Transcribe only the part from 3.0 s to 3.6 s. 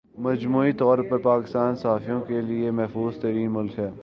ترین